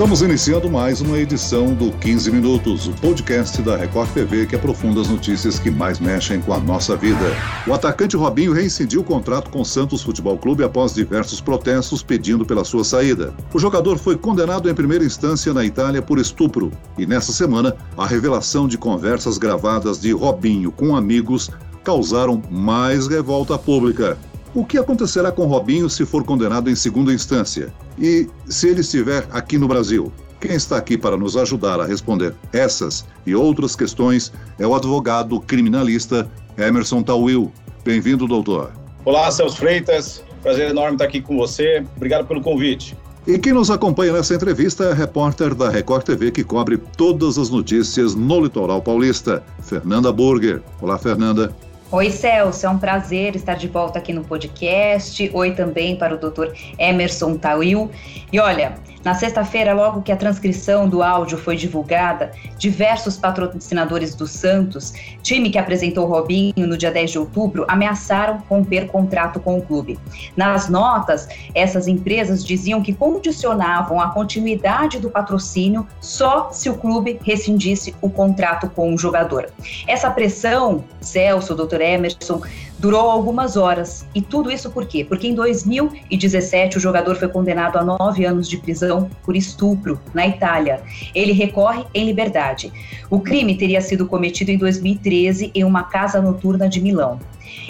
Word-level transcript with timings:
Estamos 0.00 0.22
iniciando 0.22 0.70
mais 0.70 1.02
uma 1.02 1.18
edição 1.18 1.74
do 1.74 1.92
15 1.92 2.30
Minutos, 2.30 2.88
o 2.88 2.92
podcast 2.92 3.60
da 3.60 3.76
Record 3.76 4.10
TV 4.14 4.46
que 4.46 4.56
aprofunda 4.56 5.02
as 5.02 5.10
notícias 5.10 5.58
que 5.58 5.70
mais 5.70 6.00
mexem 6.00 6.40
com 6.40 6.54
a 6.54 6.58
nossa 6.58 6.96
vida. 6.96 7.36
O 7.66 7.74
atacante 7.74 8.16
Robinho 8.16 8.54
reincidiu 8.54 9.02
o 9.02 9.04
contrato 9.04 9.50
com 9.50 9.60
o 9.60 9.64
Santos 9.64 10.00
Futebol 10.00 10.38
Clube 10.38 10.64
após 10.64 10.94
diversos 10.94 11.42
protestos 11.42 12.02
pedindo 12.02 12.46
pela 12.46 12.64
sua 12.64 12.82
saída. 12.82 13.34
O 13.52 13.58
jogador 13.58 13.98
foi 13.98 14.16
condenado 14.16 14.70
em 14.70 14.74
primeira 14.74 15.04
instância 15.04 15.52
na 15.52 15.66
Itália 15.66 16.00
por 16.00 16.18
estupro 16.18 16.72
e 16.96 17.04
nessa 17.04 17.30
semana 17.30 17.76
a 17.94 18.06
revelação 18.06 18.66
de 18.66 18.78
conversas 18.78 19.36
gravadas 19.36 20.00
de 20.00 20.12
Robinho 20.12 20.72
com 20.72 20.96
amigos 20.96 21.50
causaram 21.84 22.40
mais 22.50 23.06
revolta 23.06 23.58
pública. 23.58 24.16
O 24.52 24.64
que 24.64 24.78
acontecerá 24.78 25.30
com 25.30 25.46
Robinho 25.46 25.88
se 25.88 26.04
for 26.04 26.24
condenado 26.24 26.68
em 26.68 26.74
segunda 26.74 27.12
instância? 27.12 27.72
E 27.96 28.28
se 28.48 28.68
ele 28.68 28.80
estiver 28.80 29.24
aqui 29.30 29.56
no 29.56 29.68
Brasil? 29.68 30.12
Quem 30.40 30.52
está 30.52 30.76
aqui 30.76 30.98
para 30.98 31.16
nos 31.16 31.36
ajudar 31.36 31.78
a 31.80 31.86
responder 31.86 32.34
essas 32.52 33.06
e 33.24 33.32
outras 33.32 33.76
questões 33.76 34.32
é 34.58 34.66
o 34.66 34.74
advogado 34.74 35.38
criminalista 35.40 36.28
Emerson 36.58 37.00
Tawil. 37.00 37.52
Bem-vindo, 37.84 38.26
doutor. 38.26 38.72
Olá, 39.04 39.30
Celso 39.30 39.56
Freitas. 39.56 40.20
Prazer 40.42 40.70
enorme 40.70 40.94
estar 40.94 41.04
aqui 41.04 41.20
com 41.20 41.36
você. 41.36 41.84
Obrigado 41.96 42.26
pelo 42.26 42.40
convite. 42.40 42.96
E 43.28 43.38
quem 43.38 43.52
nos 43.52 43.70
acompanha 43.70 44.14
nessa 44.14 44.34
entrevista 44.34 44.84
é 44.84 44.90
a 44.90 44.94
repórter 44.94 45.54
da 45.54 45.68
Record 45.68 46.02
TV 46.02 46.32
que 46.32 46.42
cobre 46.42 46.76
todas 46.96 47.38
as 47.38 47.50
notícias 47.50 48.16
no 48.16 48.40
litoral 48.40 48.82
paulista, 48.82 49.44
Fernanda 49.62 50.10
Burger. 50.10 50.60
Olá, 50.80 50.98
Fernanda. 50.98 51.54
Oi, 51.92 52.08
Celso, 52.08 52.64
é 52.64 52.68
um 52.68 52.78
prazer 52.78 53.34
estar 53.34 53.54
de 53.54 53.66
volta 53.66 53.98
aqui 53.98 54.12
no 54.12 54.22
podcast. 54.22 55.28
Oi 55.34 55.50
também 55.56 55.96
para 55.96 56.14
o 56.14 56.18
doutor 56.18 56.54
Emerson 56.78 57.36
Tawil. 57.36 57.90
E 58.32 58.38
olha, 58.38 58.76
na 59.04 59.14
sexta-feira, 59.14 59.72
logo 59.72 60.02
que 60.02 60.12
a 60.12 60.16
transcrição 60.16 60.88
do 60.88 61.02
áudio 61.02 61.38
foi 61.38 61.56
divulgada, 61.56 62.32
diversos 62.58 63.16
patrocinadores 63.16 64.14
do 64.14 64.26
Santos, 64.26 64.92
time 65.22 65.50
que 65.50 65.58
apresentou 65.58 66.06
Robinho 66.06 66.66
no 66.66 66.76
dia 66.76 66.90
10 66.90 67.10
de 67.12 67.18
outubro, 67.18 67.64
ameaçaram 67.68 68.42
romper 68.48 68.86
contrato 68.88 69.40
com 69.40 69.58
o 69.58 69.62
clube. 69.62 69.98
Nas 70.36 70.68
notas, 70.68 71.28
essas 71.54 71.88
empresas 71.88 72.44
diziam 72.44 72.82
que 72.82 72.92
condicionavam 72.92 74.00
a 74.00 74.10
continuidade 74.10 74.98
do 74.98 75.10
patrocínio 75.10 75.86
só 76.00 76.50
se 76.52 76.68
o 76.68 76.74
clube 76.74 77.18
rescindisse 77.22 77.94
o 78.02 78.10
contrato 78.10 78.68
com 78.68 78.94
o 78.94 78.98
jogador. 78.98 79.50
Essa 79.86 80.10
pressão, 80.10 80.84
Celso, 81.00 81.54
doutor 81.54 81.80
Emerson, 81.80 82.42
durou 82.80 83.10
algumas 83.10 83.56
horas. 83.56 84.06
E 84.14 84.22
tudo 84.22 84.50
isso 84.50 84.70
por 84.70 84.86
quê? 84.86 85.04
Porque 85.04 85.28
em 85.28 85.34
2017 85.34 86.78
o 86.78 86.80
jogador 86.80 87.14
foi 87.16 87.28
condenado 87.28 87.76
a 87.76 87.84
nove 87.84 88.24
anos 88.24 88.48
de 88.48 88.56
prisão 88.56 89.10
por 89.22 89.36
estupro 89.36 90.00
na 90.14 90.26
Itália. 90.26 90.80
Ele 91.14 91.32
recorre 91.32 91.84
em 91.92 92.06
liberdade. 92.06 92.72
O 93.10 93.20
crime 93.20 93.54
teria 93.54 93.82
sido 93.82 94.06
cometido 94.06 94.50
em 94.50 94.56
2013 94.56 95.50
em 95.54 95.62
uma 95.62 95.84
casa 95.84 96.22
noturna 96.22 96.68
de 96.68 96.80
Milão. 96.80 97.20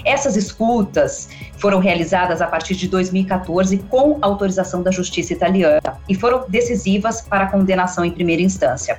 Essas 0.05 0.37
escutas 0.37 1.29
foram 1.59 1.79
realizadas 1.79 2.41
a 2.41 2.47
partir 2.47 2.75
de 2.75 2.89
2014 2.89 3.79
com 3.91 4.19
autorização 4.23 4.83
da 4.83 4.91
justiça 4.91 5.33
italiana 5.33 5.99
e 6.09 6.15
foram 6.15 6.45
decisivas 6.49 7.21
para 7.21 7.45
a 7.45 7.51
condenação 7.51 8.05
em 8.05 8.11
primeira 8.11 8.43
instância. 8.43 8.99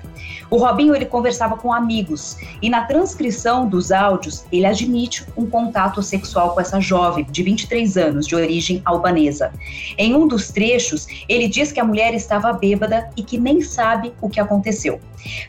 O 0.50 0.58
Robinho 0.58 0.96
ele 0.96 1.06
conversava 1.06 1.58
com 1.58 1.74
amigos 1.74 2.38
e 2.62 2.70
na 2.70 2.84
transcrição 2.86 3.68
dos 3.68 3.92
áudios 3.92 4.46
ele 4.52 4.66
admite 4.66 5.26
um 5.36 5.46
contato 5.46 6.04
sexual 6.04 6.54
com 6.54 6.62
essa 6.62 6.80
jovem 6.80 7.26
de 7.30 7.42
23 7.42 7.98
anos 7.98 8.28
de 8.28 8.36
origem 8.36 8.82
albanesa. 8.86 9.52
Em 9.98 10.14
um 10.16 10.28
dos 10.28 10.52
trechos, 10.52 11.08
ele 11.28 11.48
diz 11.48 11.72
que 11.72 11.80
a 11.80 11.84
mulher 11.84 12.14
estava 12.14 12.54
bêbada 12.54 13.10
e 13.18 13.24
que 13.24 13.38
nem 13.38 13.62
sabe 13.62 14.14
o 14.22 14.30
que 14.30 14.40
aconteceu. 14.40 15.00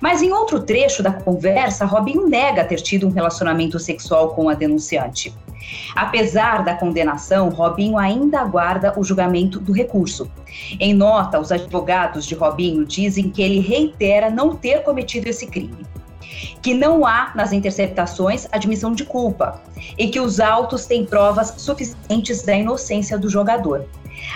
Mas 0.01 0.23
em 0.23 0.33
outro 0.33 0.61
trecho 0.61 1.03
da 1.03 1.13
conversa, 1.13 1.85
Robinho 1.85 2.29
nega 2.29 2.65
ter 2.65 2.81
tido 2.81 3.07
um 3.07 3.11
relacionamento 3.11 3.79
sexual 3.79 4.31
com 4.35 4.49
a 4.49 4.55
denunciante. 4.55 5.35
Apesar 5.95 6.65
da 6.65 6.75
condenação, 6.75 7.49
Robinho 7.49 7.97
ainda 7.97 8.41
aguarda 8.41 8.93
o 8.99 9.05
julgamento 9.05 9.61
do 9.61 9.73
recurso. 9.73 10.31
Em 10.79 10.93
nota, 10.93 11.39
os 11.39 11.53
advogados 11.53 12.27
de 12.27 12.35
Robinho 12.35 12.85
dizem 12.85 13.31
que 13.31 13.43
ele 13.43 13.61
reitera 13.61 14.31
não 14.31 14.57
ter 14.57 14.83
cometido 14.83 15.29
esse 15.29 15.47
crime 15.47 15.87
que 16.61 16.75
não 16.75 17.05
há 17.05 17.33
nas 17.35 17.53
interceptações 17.53 18.47
admissão 18.53 18.93
de 18.93 19.05
culpa 19.05 19.61
e 19.99 20.09
que 20.09 20.21
os 20.21 20.41
autos 20.41 20.87
têm 20.87 21.05
provas 21.05 21.55
suficientes 21.59 22.43
da 22.43 22.55
inocência 22.55 23.19
do 23.19 23.29
jogador. 23.29 23.87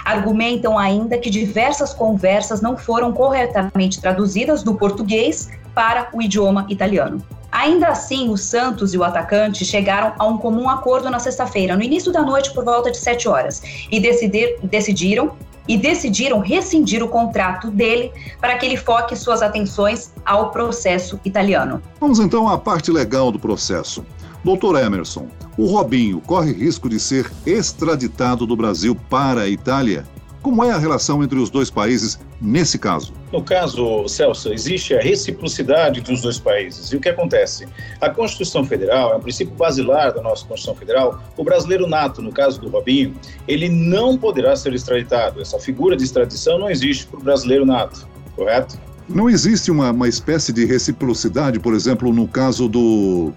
Argumentam 0.04 0.78
ainda 0.78 1.18
que 1.18 1.30
diversas 1.30 1.92
conversas 1.92 2.60
não 2.60 2.76
foram 2.76 3.12
corretamente 3.12 4.00
traduzidas 4.00 4.62
do 4.62 4.74
português 4.74 5.50
para 5.74 6.08
o 6.12 6.22
idioma 6.22 6.66
italiano. 6.68 7.22
Ainda 7.52 7.88
assim, 7.88 8.28
o 8.28 8.36
Santos 8.36 8.92
e 8.92 8.98
o 8.98 9.04
atacante 9.04 9.64
chegaram 9.64 10.12
a 10.18 10.26
um 10.26 10.36
comum 10.36 10.68
acordo 10.68 11.08
na 11.08 11.18
sexta-feira, 11.18 11.76
no 11.76 11.82
início 11.82 12.12
da 12.12 12.22
noite, 12.22 12.52
por 12.52 12.64
volta 12.64 12.90
de 12.90 12.98
7 12.98 13.28
horas, 13.28 13.62
e 13.90 13.98
decidir, 13.98 14.58
decidiram 14.62 15.32
e 15.68 15.76
decidiram 15.76 16.38
rescindir 16.38 17.02
o 17.02 17.08
contrato 17.08 17.70
dele 17.70 18.12
para 18.40 18.56
que 18.56 18.66
ele 18.66 18.76
foque 18.76 19.16
suas 19.16 19.42
atenções 19.42 20.12
ao 20.24 20.50
processo 20.50 21.18
italiano. 21.24 21.82
Vamos 22.00 22.20
então 22.20 22.48
à 22.48 22.56
parte 22.56 22.90
legal 22.90 23.32
do 23.32 23.38
processo. 23.38 24.04
Doutor 24.46 24.80
Emerson, 24.80 25.26
o 25.58 25.66
Robinho 25.66 26.20
corre 26.20 26.52
risco 26.52 26.88
de 26.88 27.00
ser 27.00 27.28
extraditado 27.44 28.46
do 28.46 28.54
Brasil 28.54 28.94
para 29.10 29.40
a 29.40 29.48
Itália? 29.48 30.04
Como 30.40 30.62
é 30.62 30.70
a 30.70 30.78
relação 30.78 31.20
entre 31.24 31.36
os 31.36 31.50
dois 31.50 31.68
países 31.68 32.16
nesse 32.40 32.78
caso? 32.78 33.12
No 33.32 33.42
caso, 33.42 34.06
Celso, 34.06 34.52
existe 34.52 34.94
a 34.94 35.00
reciprocidade 35.00 36.00
dos 36.00 36.22
dois 36.22 36.38
países. 36.38 36.92
E 36.92 36.96
o 36.96 37.00
que 37.00 37.08
acontece? 37.08 37.66
A 38.00 38.08
Constituição 38.08 38.64
Federal, 38.64 39.14
é 39.14 39.16
um 39.16 39.20
princípio 39.20 39.52
basilar 39.56 40.14
da 40.14 40.22
nossa 40.22 40.46
Constituição 40.46 40.76
Federal, 40.76 41.20
o 41.36 41.42
brasileiro 41.42 41.88
nato, 41.88 42.22
no 42.22 42.30
caso 42.30 42.60
do 42.60 42.68
Robinho, 42.68 43.16
ele 43.48 43.68
não 43.68 44.16
poderá 44.16 44.54
ser 44.54 44.72
extraditado. 44.74 45.42
Essa 45.42 45.58
figura 45.58 45.96
de 45.96 46.04
extradição 46.04 46.56
não 46.56 46.70
existe 46.70 47.04
para 47.08 47.18
o 47.18 47.22
brasileiro 47.24 47.66
nato, 47.66 48.06
correto? 48.36 48.78
Não 49.08 49.28
existe 49.28 49.72
uma, 49.72 49.90
uma 49.90 50.08
espécie 50.08 50.52
de 50.52 50.64
reciprocidade, 50.64 51.58
por 51.58 51.74
exemplo, 51.74 52.12
no 52.12 52.28
caso 52.28 52.68
do, 52.68 53.32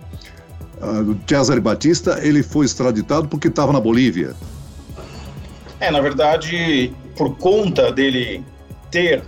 uh, 0.81 1.61
Batista, 1.61 2.19
ele 2.21 2.43
foi 2.43 2.65
extraditado 2.65 3.27
porque 3.27 3.47
estava 3.47 3.73
na 3.73 3.79
Bolívia. 3.79 4.33
É, 5.79 5.89
na 5.89 6.01
verdade, 6.01 6.93
por 7.15 7.35
conta 7.37 7.91
dele 7.91 8.43
ter 8.91 9.23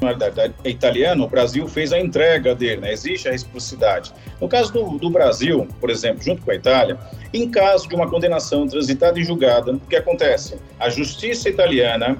nacionalidade 0.00 0.54
italiana, 0.64 1.24
o 1.24 1.28
Brasil 1.28 1.66
fez 1.66 1.92
a 1.92 1.98
entrega 1.98 2.54
dele, 2.54 2.82
né? 2.82 2.92
existe 2.92 3.28
a 3.28 3.32
reciprocidade. 3.32 4.12
No 4.40 4.48
caso 4.48 4.72
do, 4.72 4.98
do, 4.98 5.10
Brasil, 5.10 5.66
por 5.80 5.90
exemplo, 5.90 6.22
junto 6.22 6.42
com 6.42 6.50
a 6.50 6.54
Itália, 6.54 6.98
em 7.32 7.50
caso 7.50 7.88
de 7.88 7.94
uma 7.94 8.08
condenação 8.08 8.66
transitada 8.66 9.18
e 9.18 9.24
julgada, 9.24 9.72
o 9.72 9.80
que 9.80 9.96
acontece? 9.96 10.56
A 10.78 10.88
justiça 10.88 11.48
italiana 11.48 12.18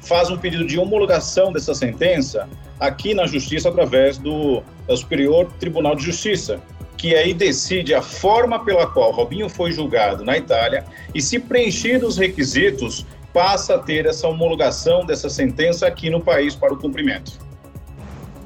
faz 0.00 0.30
um 0.30 0.36
pedido 0.36 0.66
de 0.66 0.78
homologação 0.78 1.52
dessa 1.52 1.74
sentença 1.74 2.48
aqui 2.78 3.14
na 3.14 3.26
justiça 3.26 3.68
através 3.68 4.18
do, 4.18 4.62
do 4.86 4.96
Superior 4.96 5.50
Tribunal 5.58 5.96
de 5.96 6.04
Justiça, 6.04 6.60
que 7.04 7.14
aí 7.14 7.34
decide 7.34 7.92
a 7.92 8.00
forma 8.00 8.64
pela 8.64 8.86
qual 8.86 9.10
Robinho 9.10 9.46
foi 9.46 9.70
julgado 9.70 10.24
na 10.24 10.38
Itália 10.38 10.86
e, 11.14 11.20
se 11.20 11.38
preenchidos 11.38 12.14
os 12.14 12.16
requisitos, 12.16 13.04
passa 13.30 13.74
a 13.74 13.78
ter 13.78 14.06
essa 14.06 14.26
homologação 14.26 15.04
dessa 15.04 15.28
sentença 15.28 15.86
aqui 15.86 16.08
no 16.08 16.18
país 16.18 16.54
para 16.54 16.72
o 16.72 16.78
cumprimento. 16.78 17.32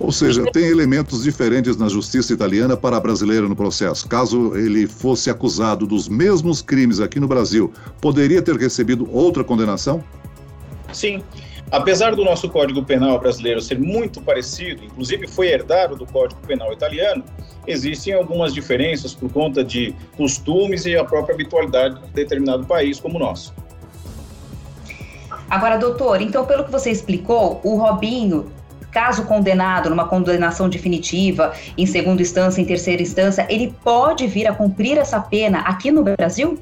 Ou 0.00 0.10
seja, 0.10 0.44
tem 0.50 0.64
elementos 0.64 1.22
diferentes 1.22 1.76
na 1.76 1.88
justiça 1.88 2.32
italiana 2.32 2.76
para 2.76 2.96
a 2.96 3.00
brasileira 3.00 3.48
no 3.48 3.54
processo. 3.54 4.08
Caso 4.08 4.56
ele 4.56 4.88
fosse 4.88 5.30
acusado 5.30 5.86
dos 5.86 6.08
mesmos 6.08 6.60
crimes 6.60 6.98
aqui 6.98 7.20
no 7.20 7.28
Brasil, 7.28 7.72
poderia 8.00 8.42
ter 8.42 8.56
recebido 8.56 9.08
outra 9.12 9.44
condenação? 9.44 10.02
Sim. 10.92 11.22
Apesar 11.70 12.14
do 12.14 12.24
nosso 12.24 12.48
Código 12.48 12.82
Penal 12.82 13.18
brasileiro 13.18 13.60
ser 13.60 13.78
muito 13.78 14.22
parecido, 14.22 14.82
inclusive 14.82 15.26
foi 15.26 15.48
herdado 15.48 15.96
do 15.96 16.06
Código 16.06 16.40
Penal 16.46 16.72
italiano, 16.72 17.22
existem 17.66 18.14
algumas 18.14 18.54
diferenças 18.54 19.14
por 19.14 19.30
conta 19.30 19.62
de 19.62 19.94
costumes 20.16 20.86
e 20.86 20.96
a 20.96 21.04
própria 21.04 21.34
habitualidade 21.34 22.00
de 22.00 22.08
determinado 22.08 22.64
país 22.64 22.98
como 22.98 23.16
o 23.16 23.18
nosso. 23.18 23.52
Agora, 25.50 25.76
doutor, 25.76 26.22
então, 26.22 26.46
pelo 26.46 26.64
que 26.64 26.70
você 26.70 26.90
explicou, 26.90 27.60
o 27.62 27.76
Robinho, 27.76 28.50
caso 28.90 29.26
condenado 29.26 29.90
numa 29.90 30.08
condenação 30.08 30.70
definitiva, 30.70 31.52
em 31.76 31.84
segunda 31.84 32.22
instância, 32.22 32.62
em 32.62 32.64
terceira 32.64 33.02
instância, 33.02 33.46
ele 33.50 33.74
pode 33.84 34.26
vir 34.26 34.46
a 34.46 34.54
cumprir 34.54 34.96
essa 34.96 35.20
pena 35.20 35.60
aqui 35.60 35.90
no 35.90 36.02
Brasil? 36.02 36.58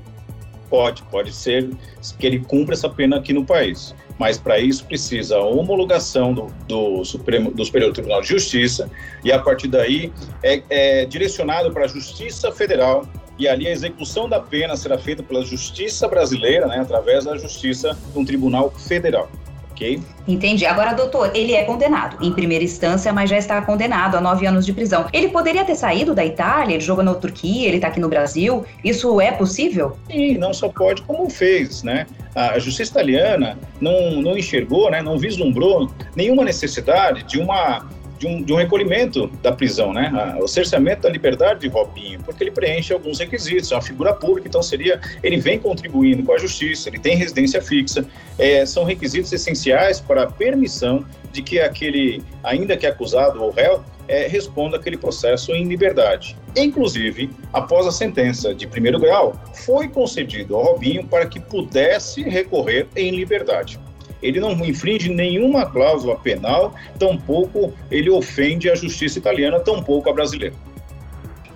Pode, 0.69 1.05
pode 1.05 1.33
ser 1.33 1.71
que 2.19 2.27
ele 2.27 2.41
cumpra 2.41 2.75
essa 2.75 2.89
pena 2.89 3.19
aqui 3.19 3.33
no 3.33 3.45
país 3.45 3.95
mas 4.19 4.39
para 4.39 4.59
isso 4.59 4.85
precisa 4.85 5.37
a 5.37 5.45
homologação 5.45 6.33
do, 6.33 6.47
do, 6.67 7.05
Supremo, 7.05 7.51
do 7.51 7.65
Superior 7.65 7.93
Tribunal 7.93 8.21
de 8.23 8.29
Justiça 8.29 8.91
e 9.25 9.31
a 9.31 9.39
partir 9.39 9.69
daí 9.69 10.13
é, 10.43 10.63
é 10.71 11.05
direcionado 11.05 11.71
para 11.73 11.85
a 11.85 11.89
Justiça 11.89 12.51
Federal 12.53 13.07
e 13.39 13.47
ali 13.47 13.67
a 13.67 13.71
execução 13.71 14.29
da 14.29 14.41
pena 14.41 14.77
será 14.77 14.97
feita 14.99 15.23
pela 15.23 15.45
Justiça 15.45 16.09
Brasileira, 16.09 16.67
né, 16.67 16.79
através 16.81 17.25
da 17.25 17.37
Justiça 17.37 17.97
de 18.13 18.19
um 18.19 18.25
Tribunal 18.25 18.71
Federal. 18.71 19.29
ok? 19.73 20.01
Entendi. 20.27 20.65
Agora, 20.65 20.95
doutor, 20.95 21.31
ele 21.35 21.53
é 21.53 21.65
condenado 21.65 22.17
em 22.25 22.33
primeira 22.33 22.65
instância, 22.65 23.13
mas 23.13 23.29
já 23.29 23.37
está 23.37 23.61
condenado 23.61 24.17
a 24.17 24.21
nove 24.23 24.47
anos 24.47 24.65
de 24.65 24.73
prisão. 24.73 25.07
Ele 25.13 25.29
poderia 25.29 25.65
ter 25.67 25.75
saído 25.75 26.15
da 26.15 26.25
Itália, 26.25 26.75
ele 26.75 26.83
jogou 26.83 27.05
na 27.05 27.15
Turquia, 27.15 27.69
ele 27.69 27.77
está 27.77 27.89
aqui 27.89 28.01
no 28.01 28.09
Brasil. 28.09 28.65
Isso 28.83 29.21
é 29.21 29.31
possível? 29.33 29.99
Sim, 30.11 30.39
não 30.39 30.55
só 30.55 30.71
pode, 30.71 31.03
como 31.03 31.29
fez, 31.29 31.83
né? 31.83 32.07
A 32.37 32.59
justiça 32.59 32.91
italiana 32.93 33.59
não, 33.81 34.21
não 34.21 34.37
enxergou, 34.37 34.91
né, 34.91 35.01
não 35.01 35.19
vislumbrou 35.19 35.91
nenhuma 36.15 36.45
necessidade 36.45 37.23
de 37.23 37.39
uma 37.39 37.89
de 38.19 38.27
um, 38.27 38.43
de 38.43 38.53
um 38.53 38.57
recolhimento 38.57 39.27
da 39.43 39.53
prisão, 39.53 39.93
né? 39.93 40.37
O 40.41 40.49
cerceamento 40.49 41.03
da 41.03 41.09
liberdade 41.09 41.61
de 41.61 41.69
Robinho, 41.69 42.21
porque 42.23 42.43
ele 42.43 42.51
preenche 42.51 42.93
alguns 42.93 43.19
requisitos, 43.19 43.71
é 43.71 43.75
uma 43.75 43.83
figura 43.83 44.15
pública, 44.15 44.49
então 44.49 44.63
seria, 44.63 45.01
ele 45.23 45.39
vem 45.39 45.59
contribuindo 45.59 46.23
com 46.23 46.33
a 46.33 46.39
justiça, 46.39 46.89
ele 46.89 46.99
tem 46.99 47.17
residência 47.17 47.61
fixa, 47.61 48.07
é, 48.39 48.65
são 48.65 48.85
requisitos 48.85 49.33
essenciais 49.33 50.01
para 50.01 50.23
a 50.23 50.27
permissão 50.27 51.05
de 51.33 51.43
que 51.43 51.61
aquele, 51.61 52.23
ainda 52.43 52.77
que 52.77 52.87
acusado 52.87 53.43
ou 53.43 53.51
réu, 53.51 53.85
é, 54.09 54.27
responda 54.27 54.77
aquele 54.77 54.97
processo 54.97 55.53
em 55.53 55.65
liberdade. 55.65 56.37
Inclusive, 56.57 57.31
após 57.53 57.87
a 57.87 57.93
sentença 57.93 58.55
de 58.55 58.67
primeiro 58.67 58.99
grau, 58.99 59.35
foi 59.55 59.89
concedido 59.89 60.57
ao 60.57 60.65
Robinho 60.65 61.07
para 61.07 61.27
que 61.27 61.41
pudesse 61.41 62.23
recorrer 62.23 62.87
em 62.97 63.11
liberdade 63.11 63.79
ele 64.23 64.41
não 64.41 64.53
infringe 64.65 65.09
nenhuma 65.09 65.67
cláusula 65.67 66.17
penal, 66.17 66.75
tampouco 66.99 67.73
ele 67.91 68.11
ofende 68.11 68.71
a 68.71 68.75
justiça 68.75 69.19
italiana, 69.19 69.61
tampouco 69.61 70.09
a 70.09 70.13
brasileira. 70.13 70.55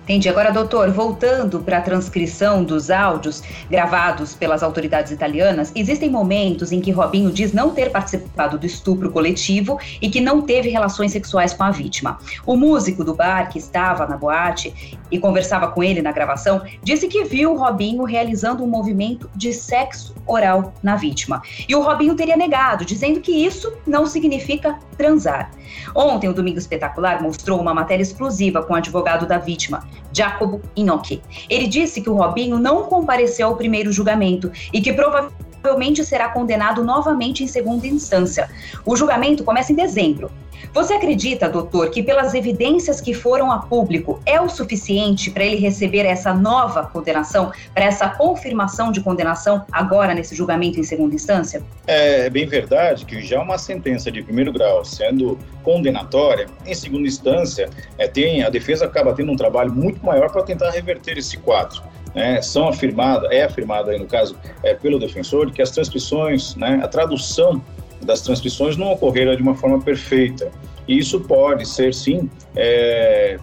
Entendi. 0.03 0.27
Agora, 0.27 0.51
doutor, 0.51 0.89
voltando 0.89 1.59
para 1.59 1.77
a 1.77 1.81
transcrição 1.81 2.63
dos 2.63 2.89
áudios 2.89 3.43
gravados 3.69 4.33
pelas 4.33 4.63
autoridades 4.63 5.11
italianas, 5.11 5.71
existem 5.75 6.09
momentos 6.09 6.71
em 6.71 6.81
que 6.81 6.91
Robinho 6.91 7.31
diz 7.31 7.53
não 7.53 7.69
ter 7.69 7.91
participado 7.91 8.57
do 8.57 8.65
estupro 8.65 9.11
coletivo 9.11 9.79
e 10.01 10.09
que 10.09 10.19
não 10.19 10.41
teve 10.41 10.69
relações 10.69 11.11
sexuais 11.11 11.53
com 11.53 11.63
a 11.63 11.71
vítima. 11.71 12.17
O 12.45 12.57
músico 12.57 13.03
do 13.03 13.13
bar 13.13 13.49
que 13.49 13.59
estava 13.59 14.07
na 14.07 14.17
boate 14.17 14.99
e 15.11 15.19
conversava 15.19 15.67
com 15.67 15.83
ele 15.83 16.01
na 16.01 16.11
gravação 16.11 16.63
disse 16.81 17.07
que 17.07 17.23
viu 17.23 17.55
Robinho 17.55 18.03
realizando 18.03 18.63
um 18.63 18.67
movimento 18.67 19.29
de 19.35 19.53
sexo 19.53 20.15
oral 20.25 20.73
na 20.81 20.95
vítima. 20.95 21.41
E 21.67 21.75
o 21.75 21.81
Robinho 21.81 22.15
teria 22.15 22.35
negado, 22.35 22.85
dizendo 22.85 23.21
que 23.21 23.31
isso 23.31 23.71
não 23.85 24.05
significa 24.05 24.79
transar. 24.97 25.51
Ontem, 25.95 26.29
o 26.29 26.33
Domingo 26.33 26.57
Espetacular 26.57 27.21
mostrou 27.21 27.59
uma 27.59 27.73
matéria 27.73 28.03
exclusiva 28.03 28.63
com 28.63 28.73
o 28.73 28.75
advogado 28.75 29.25
da 29.25 29.37
vítima, 29.37 29.87
Jacobo 30.13 30.61
Inoki. 30.75 31.21
Ele 31.49 31.67
disse 31.67 32.01
que 32.01 32.09
o 32.09 32.15
Robinho 32.15 32.59
não 32.59 32.83
compareceu 32.83 33.47
ao 33.47 33.55
primeiro 33.55 33.91
julgamento 33.91 34.51
e 34.73 34.81
que 34.81 34.93
provavelmente 34.93 35.50
será 36.03 36.29
condenado 36.29 36.83
novamente 36.83 37.43
em 37.43 37.47
segunda 37.47 37.87
instância. 37.87 38.49
O 38.85 38.95
julgamento 38.95 39.43
começa 39.43 39.71
em 39.71 39.75
dezembro. 39.75 40.31
Você 40.73 40.93
acredita, 40.93 41.49
doutor, 41.49 41.89
que 41.89 42.01
pelas 42.01 42.33
evidências 42.33 43.01
que 43.01 43.13
foram 43.13 43.51
a 43.51 43.59
público 43.59 44.21
é 44.25 44.39
o 44.39 44.47
suficiente 44.47 45.29
para 45.29 45.43
ele 45.43 45.57
receber 45.57 46.05
essa 46.05 46.33
nova 46.33 46.85
condenação, 46.85 47.51
para 47.73 47.83
essa 47.83 48.07
confirmação 48.07 48.89
de 48.89 49.01
condenação 49.01 49.65
agora 49.69 50.13
nesse 50.13 50.33
julgamento 50.33 50.79
em 50.79 50.83
segunda 50.83 51.13
instância? 51.13 51.61
É 51.85 52.29
bem 52.29 52.45
verdade 52.45 53.05
que 53.05 53.21
já 53.21 53.41
uma 53.41 53.57
sentença 53.57 54.09
de 54.09 54.23
primeiro 54.23 54.53
grau 54.53 54.85
sendo 54.85 55.37
condenatória, 55.61 56.47
em 56.65 56.73
segunda 56.73 57.05
instância, 57.05 57.69
é, 57.97 58.07
tem, 58.07 58.43
a 58.43 58.49
defesa 58.49 58.85
acaba 58.85 59.13
tendo 59.13 59.31
um 59.31 59.35
trabalho 59.35 59.73
muito 59.73 60.03
maior 60.05 60.31
para 60.31 60.41
tentar 60.43 60.71
reverter 60.71 61.17
esse 61.17 61.37
quadro. 61.37 61.83
É, 62.13 62.41
são 62.41 62.67
afirmadas, 62.67 63.31
é 63.31 63.43
afirmada 63.43 63.91
aí 63.91 63.99
no 63.99 64.05
caso 64.05 64.35
é, 64.63 64.73
pelo 64.73 64.99
defensor, 64.99 65.51
que 65.51 65.61
as 65.61 65.71
transcrições, 65.71 66.55
né, 66.55 66.79
a 66.83 66.87
tradução 66.87 67.63
das 68.01 68.21
transcrições 68.21 68.75
não 68.75 68.91
ocorreram 68.91 69.35
de 69.35 69.41
uma 69.41 69.55
forma 69.55 69.79
perfeita. 69.79 70.51
E 70.87 70.97
isso 70.97 71.21
pode 71.21 71.67
ser, 71.67 71.93
sim, 71.93 72.29
é, 72.55 73.37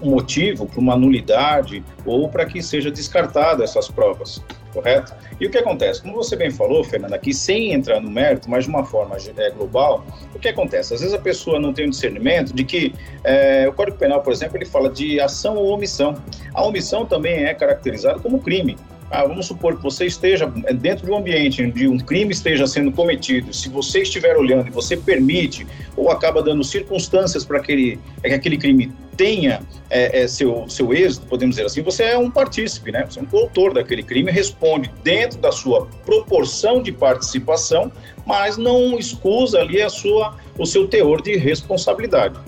um 0.00 0.10
motivo 0.10 0.66
para 0.66 0.80
uma 0.80 0.96
nulidade 0.96 1.82
ou 2.04 2.28
para 2.28 2.44
que 2.44 2.62
seja 2.62 2.90
descartada 2.90 3.64
essas 3.64 3.88
provas, 3.88 4.42
correto? 4.72 5.12
E 5.40 5.46
o 5.46 5.50
que 5.50 5.58
acontece? 5.58 6.02
Como 6.02 6.14
você 6.14 6.36
bem 6.36 6.50
falou, 6.50 6.82
Fernanda, 6.82 7.16
aqui 7.16 7.32
sem 7.32 7.72
entrar 7.72 8.00
no 8.00 8.10
mérito, 8.10 8.50
mas 8.50 8.64
de 8.64 8.70
uma 8.70 8.84
forma 8.84 9.16
é, 9.36 9.50
global, 9.50 10.04
o 10.34 10.38
que 10.38 10.48
acontece? 10.48 10.94
Às 10.94 11.00
vezes 11.00 11.14
a 11.14 11.18
pessoa 11.18 11.60
não 11.60 11.72
tem 11.72 11.84
o 11.84 11.88
um 11.88 11.90
discernimento 11.90 12.54
de 12.54 12.64
que 12.64 12.94
é, 13.24 13.68
o 13.68 13.72
Código 13.72 13.98
Penal, 13.98 14.22
por 14.22 14.32
exemplo, 14.32 14.56
ele 14.56 14.66
fala 14.66 14.88
de 14.90 15.20
ação 15.20 15.56
ou 15.56 15.72
omissão. 15.72 16.14
A 16.54 16.64
omissão 16.64 17.04
também 17.06 17.44
é 17.44 17.54
caracterizada 17.54 18.18
como 18.18 18.40
crime. 18.40 18.76
Ah, 19.14 19.26
vamos 19.26 19.44
supor 19.44 19.76
que 19.76 19.82
você 19.82 20.06
esteja 20.06 20.46
dentro 20.46 21.04
de 21.04 21.12
um 21.12 21.18
ambiente 21.18 21.62
onde 21.62 21.86
um 21.86 21.98
crime 21.98 22.32
esteja 22.32 22.66
sendo 22.66 22.90
cometido, 22.90 23.52
se 23.52 23.68
você 23.68 24.00
estiver 24.00 24.34
olhando 24.38 24.68
e 24.68 24.70
você 24.70 24.96
permite 24.96 25.66
ou 25.94 26.10
acaba 26.10 26.42
dando 26.42 26.64
circunstâncias 26.64 27.44
para 27.44 27.58
aquele, 27.58 28.00
que 28.22 28.32
aquele 28.32 28.56
crime 28.56 28.90
tenha 29.14 29.60
é, 29.90 30.22
é, 30.22 30.26
seu, 30.26 30.66
seu 30.66 30.94
êxito, 30.94 31.26
podemos 31.26 31.56
dizer 31.56 31.66
assim, 31.66 31.82
você 31.82 32.04
é 32.04 32.16
um 32.16 32.30
partícipe, 32.30 32.90
né? 32.90 33.04
Você 33.04 33.18
é 33.18 33.22
um 33.22 33.26
coautor 33.26 33.74
daquele 33.74 34.02
crime, 34.02 34.32
responde 34.32 34.90
dentro 35.04 35.38
da 35.38 35.52
sua 35.52 35.86
proporção 36.06 36.82
de 36.82 36.90
participação, 36.90 37.92
mas 38.24 38.56
não 38.56 38.98
escusa 38.98 39.60
ali 39.60 39.82
a 39.82 39.90
sua, 39.90 40.38
o 40.58 40.64
seu 40.64 40.88
teor 40.88 41.20
de 41.20 41.36
responsabilidade. 41.36 42.40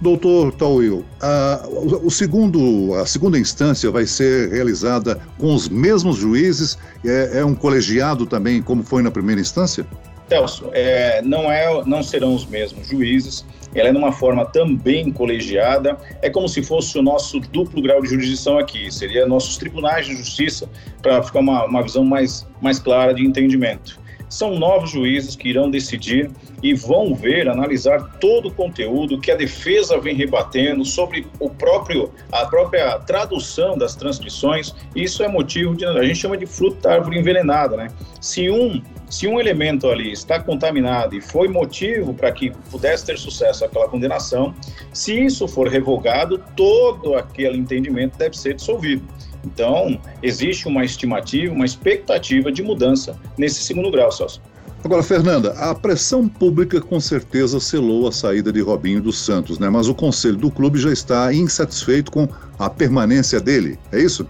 Doutor 0.00 0.52
Tauil, 0.52 1.04
a, 1.20 1.62
o 2.02 2.10
segundo, 2.10 2.94
a 2.94 3.04
segunda 3.04 3.38
instância 3.38 3.90
vai 3.90 4.06
ser 4.06 4.48
realizada 4.50 5.20
com 5.36 5.54
os 5.54 5.68
mesmos 5.68 6.16
juízes? 6.16 6.78
É, 7.04 7.40
é 7.40 7.44
um 7.44 7.54
colegiado 7.54 8.24
também, 8.24 8.62
como 8.62 8.82
foi 8.82 9.02
na 9.02 9.10
primeira 9.10 9.40
instância? 9.40 9.86
Celso, 10.26 10.70
é, 10.72 11.20
não, 11.22 11.50
é, 11.52 11.84
não 11.84 12.02
serão 12.02 12.34
os 12.34 12.46
mesmos 12.46 12.86
juízes, 12.86 13.44
ela 13.74 13.88
é 13.88 13.92
numa 13.92 14.12
forma 14.12 14.46
também 14.46 15.10
colegiada, 15.12 15.98
é 16.22 16.30
como 16.30 16.48
se 16.48 16.62
fosse 16.62 16.96
o 16.96 17.02
nosso 17.02 17.40
duplo 17.40 17.82
grau 17.82 18.00
de 18.00 18.08
jurisdição 18.08 18.56
aqui, 18.56 18.90
seria 18.92 19.26
nossos 19.26 19.58
tribunais 19.58 20.06
de 20.06 20.16
justiça, 20.16 20.68
para 21.02 21.22
ficar 21.22 21.40
uma, 21.40 21.66
uma 21.66 21.82
visão 21.82 22.04
mais, 22.04 22.46
mais 22.62 22.78
clara 22.78 23.12
de 23.12 23.26
entendimento. 23.26 23.98
São 24.30 24.58
novos 24.58 24.90
juízes 24.90 25.36
que 25.36 25.48
irão 25.48 25.70
decidir 25.70 26.30
e 26.62 26.72
vão 26.72 27.14
ver, 27.14 27.48
analisar 27.48 28.16
todo 28.20 28.48
o 28.48 28.50
conteúdo 28.52 29.20
que 29.20 29.30
a 29.30 29.36
defesa 29.36 29.98
vem 29.98 30.14
rebatendo 30.14 30.84
sobre 30.84 31.26
o 31.38 31.50
próprio, 31.50 32.10
a 32.30 32.46
própria 32.46 32.98
tradução 33.00 33.76
das 33.76 33.96
transcrições. 33.96 34.74
Isso 34.94 35.22
é 35.22 35.28
motivo 35.28 35.74
de 35.74 35.84
a 35.84 36.02
gente 36.04 36.18
chama 36.18 36.36
de 36.36 36.46
fruto 36.46 36.80
da 36.80 36.94
árvore 36.94 37.18
envenenada, 37.18 37.76
né? 37.76 37.88
Se 38.20 38.48
um 38.48 38.80
se 39.10 39.26
um 39.26 39.40
elemento 39.40 39.88
ali 39.90 40.12
está 40.12 40.40
contaminado 40.40 41.16
e 41.16 41.20
foi 41.20 41.48
motivo 41.48 42.14
para 42.14 42.30
que 42.30 42.52
pudesse 42.70 43.04
ter 43.04 43.18
sucesso 43.18 43.64
aquela 43.64 43.88
condenação, 43.88 44.54
se 44.92 45.24
isso 45.24 45.48
for 45.48 45.68
revogado, 45.68 46.40
todo 46.56 47.16
aquele 47.16 47.58
entendimento 47.58 48.16
deve 48.16 48.38
ser 48.38 48.54
dissolvido. 48.54 49.02
Então, 49.44 50.00
existe 50.22 50.68
uma 50.68 50.84
estimativa, 50.84 51.52
uma 51.52 51.64
expectativa 51.64 52.52
de 52.52 52.62
mudança 52.62 53.18
nesse 53.36 53.62
segundo 53.62 53.90
grau, 53.90 54.12
Celso. 54.12 54.40
Agora, 54.82 55.02
Fernanda, 55.02 55.52
a 55.58 55.74
pressão 55.74 56.26
pública 56.26 56.80
com 56.80 56.98
certeza 56.98 57.60
selou 57.60 58.08
a 58.08 58.12
saída 58.12 58.50
de 58.50 58.60
Robinho 58.60 59.02
dos 59.02 59.18
Santos, 59.18 59.58
né? 59.58 59.68
Mas 59.68 59.88
o 59.88 59.94
conselho 59.94 60.36
do 60.36 60.50
clube 60.50 60.78
já 60.78 60.90
está 60.90 61.34
insatisfeito 61.34 62.10
com 62.10 62.26
a 62.58 62.70
permanência 62.70 63.40
dele, 63.40 63.78
é 63.92 64.00
isso? 64.00 64.26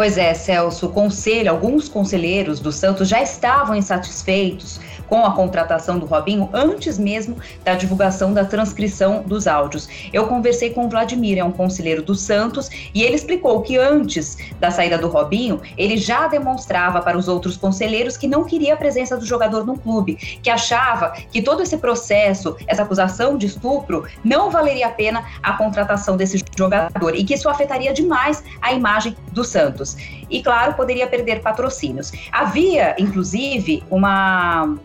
Pois 0.00 0.16
é, 0.16 0.32
Celso, 0.32 0.86
o 0.86 0.92
conselho, 0.92 1.50
alguns 1.50 1.86
conselheiros 1.86 2.58
do 2.58 2.72
Santos 2.72 3.06
já 3.06 3.20
estavam 3.20 3.76
insatisfeitos 3.76 4.80
com 5.10 5.26
a 5.26 5.32
contratação 5.32 5.98
do 5.98 6.06
Robinho 6.06 6.48
antes 6.52 6.96
mesmo 6.96 7.36
da 7.64 7.74
divulgação 7.74 8.32
da 8.32 8.44
transcrição 8.44 9.22
dos 9.22 9.48
áudios. 9.48 9.88
Eu 10.12 10.28
conversei 10.28 10.70
com 10.70 10.86
o 10.86 10.88
Vladimir, 10.88 11.36
é 11.36 11.44
um 11.44 11.50
conselheiro 11.50 12.00
do 12.00 12.14
Santos, 12.14 12.70
e 12.94 13.02
ele 13.02 13.16
explicou 13.16 13.60
que 13.60 13.76
antes 13.76 14.38
da 14.60 14.70
saída 14.70 14.96
do 14.96 15.08
Robinho, 15.08 15.60
ele 15.76 15.96
já 15.96 16.28
demonstrava 16.28 17.02
para 17.02 17.18
os 17.18 17.26
outros 17.26 17.56
conselheiros 17.56 18.16
que 18.16 18.28
não 18.28 18.44
queria 18.44 18.74
a 18.74 18.76
presença 18.76 19.16
do 19.16 19.26
jogador 19.26 19.66
no 19.66 19.76
clube, 19.76 20.14
que 20.14 20.48
achava 20.48 21.10
que 21.10 21.42
todo 21.42 21.62
esse 21.62 21.76
processo, 21.76 22.56
essa 22.68 22.82
acusação 22.82 23.36
de 23.36 23.46
estupro, 23.46 24.06
não 24.22 24.48
valeria 24.48 24.86
a 24.86 24.90
pena 24.90 25.24
a 25.42 25.54
contratação 25.54 26.16
desse 26.16 26.40
jogador 26.56 27.16
e 27.16 27.24
que 27.24 27.34
isso 27.34 27.48
afetaria 27.48 27.92
demais 27.92 28.44
a 28.62 28.72
imagem 28.72 29.16
do 29.32 29.42
Santos. 29.42 29.96
E, 30.30 30.40
claro, 30.40 30.74
poderia 30.74 31.08
perder 31.08 31.40
patrocínios. 31.40 32.12
Havia, 32.30 32.94
inclusive, 32.98 33.82
uma 33.90 34.76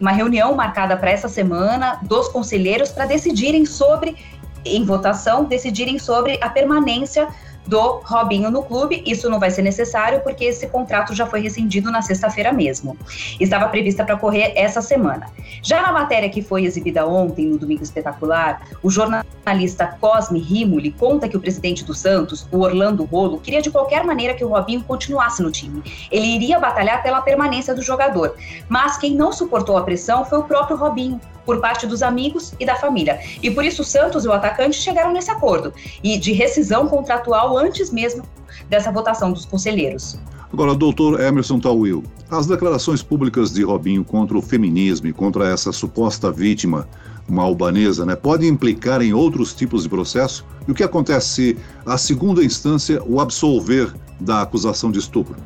uma 0.00 0.12
reunião 0.12 0.54
marcada 0.54 0.96
para 0.96 1.10
essa 1.10 1.28
semana 1.28 1.98
dos 2.02 2.28
conselheiros 2.28 2.90
para 2.90 3.06
decidirem 3.06 3.66
sobre, 3.66 4.16
em 4.64 4.84
votação, 4.84 5.44
decidirem 5.44 5.98
sobre 5.98 6.38
a 6.42 6.48
permanência 6.48 7.28
do 7.68 8.00
Robinho 8.04 8.50
no 8.50 8.62
clube. 8.62 9.02
Isso 9.06 9.28
não 9.28 9.38
vai 9.38 9.50
ser 9.50 9.62
necessário 9.62 10.20
porque 10.22 10.46
esse 10.46 10.66
contrato 10.66 11.14
já 11.14 11.26
foi 11.26 11.40
rescindido 11.40 11.90
na 11.90 12.00
sexta-feira 12.00 12.50
mesmo. 12.50 12.96
Estava 13.38 13.68
prevista 13.68 14.04
para 14.04 14.16
correr 14.16 14.52
essa 14.56 14.80
semana. 14.80 15.30
Já 15.62 15.82
na 15.82 15.92
matéria 15.92 16.30
que 16.30 16.42
foi 16.42 16.64
exibida 16.64 17.06
ontem, 17.06 17.46
no 17.46 17.58
Domingo 17.58 17.82
Espetacular, 17.82 18.62
o 18.82 18.90
jornalista 18.90 19.86
Cosme 20.00 20.40
Rimoli 20.40 20.90
conta 20.92 21.28
que 21.28 21.36
o 21.36 21.40
presidente 21.40 21.84
do 21.84 21.94
Santos, 21.94 22.48
o 22.50 22.60
Orlando 22.60 23.04
Rolo, 23.04 23.38
queria 23.38 23.60
de 23.60 23.70
qualquer 23.70 24.02
maneira 24.02 24.34
que 24.34 24.44
o 24.44 24.48
Robinho 24.48 24.82
continuasse 24.82 25.42
no 25.42 25.50
time. 25.50 25.82
Ele 26.10 26.26
iria 26.26 26.58
batalhar 26.58 27.02
pela 27.02 27.20
permanência 27.20 27.74
do 27.74 27.82
jogador. 27.82 28.34
Mas 28.68 28.96
quem 28.96 29.14
não 29.14 29.30
suportou 29.30 29.76
a 29.76 29.82
pressão 29.82 30.24
foi 30.24 30.38
o 30.38 30.44
próprio 30.44 30.76
Robinho, 30.76 31.20
por 31.48 31.62
parte 31.62 31.86
dos 31.86 32.02
amigos 32.02 32.52
e 32.60 32.66
da 32.66 32.76
família. 32.76 33.18
E 33.42 33.50
por 33.50 33.64
isso 33.64 33.80
o 33.80 33.84
Santos 33.84 34.26
e 34.26 34.28
o 34.28 34.32
atacante 34.34 34.76
chegaram 34.76 35.14
nesse 35.14 35.30
acordo 35.30 35.72
e 36.04 36.18
de 36.18 36.30
rescisão 36.34 36.86
contratual 36.86 37.56
antes 37.58 37.90
mesmo 37.90 38.22
dessa 38.68 38.90
votação 38.92 39.32
dos 39.32 39.44
conselheiros. 39.44 40.18
Agora, 40.52 40.74
doutor 40.74 41.20
Emerson 41.20 41.60
Tawil, 41.60 42.02
as 42.30 42.46
declarações 42.46 43.02
públicas 43.02 43.52
de 43.52 43.62
Robinho 43.62 44.02
contra 44.02 44.36
o 44.36 44.42
feminismo 44.42 45.06
e 45.06 45.12
contra 45.12 45.46
essa 45.48 45.72
suposta 45.72 46.32
vítima, 46.32 46.88
uma 47.28 47.42
albanesa, 47.42 48.06
né, 48.06 48.16
podem 48.16 48.48
implicar 48.48 49.02
em 49.02 49.12
outros 49.12 49.52
tipos 49.52 49.82
de 49.82 49.88
processo? 49.90 50.46
E 50.66 50.70
o 50.70 50.74
que 50.74 50.82
acontece 50.82 51.28
se 51.28 51.58
a 51.84 51.98
segunda 51.98 52.42
instância 52.42 53.02
o 53.04 53.20
absolver 53.20 53.92
da 54.18 54.40
acusação 54.40 54.90
de 54.90 54.98
estupro? 54.98 55.36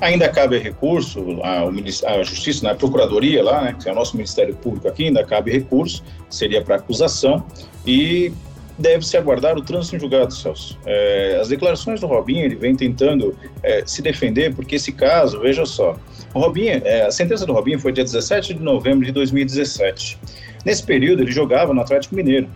Ainda 0.00 0.28
cabe 0.28 0.58
recurso, 0.58 1.20
a, 1.42 1.64
a 2.12 2.22
Justiça, 2.22 2.64
na 2.64 2.74
Procuradoria 2.76 3.42
lá, 3.42 3.62
né, 3.62 3.76
que 3.80 3.88
é 3.88 3.92
o 3.92 3.94
nosso 3.96 4.16
Ministério 4.16 4.54
Público 4.54 4.86
aqui, 4.86 5.06
ainda 5.06 5.24
cabe 5.24 5.50
recurso, 5.50 6.04
seria 6.30 6.62
para 6.62 6.76
acusação, 6.76 7.44
e 7.84 8.32
deve-se 8.78 9.16
aguardar 9.16 9.56
o 9.56 9.62
trânsito 9.62 9.96
em 9.96 10.00
julgado, 10.00 10.32
Celso. 10.32 10.78
É, 10.86 11.38
as 11.40 11.48
declarações 11.48 12.00
do 12.00 12.06
Robinho, 12.06 12.44
ele 12.44 12.54
vem 12.54 12.74
tentando 12.74 13.36
é, 13.62 13.82
se 13.86 14.00
defender, 14.02 14.54
porque 14.54 14.76
esse 14.76 14.92
caso, 14.92 15.40
veja 15.40 15.66
só, 15.66 15.96
o 16.34 16.38
Robinho, 16.38 16.80
é, 16.84 17.02
a 17.02 17.10
sentença 17.10 17.44
do 17.44 17.52
Robinho 17.52 17.78
foi 17.78 17.92
dia 17.92 18.04
17 18.04 18.54
de 18.54 18.60
novembro 18.60 19.04
de 19.04 19.12
2017. 19.12 20.18
Nesse 20.64 20.82
período, 20.82 21.22
ele 21.22 21.32
jogava 21.32 21.74
no 21.74 21.80
Atlético 21.80 22.14
Mineiro, 22.14 22.48